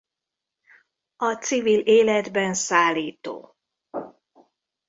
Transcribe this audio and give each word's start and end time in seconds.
A 1.15 1.35
civil 1.41 1.79
életben 1.79 2.53
szállító. 2.53 3.55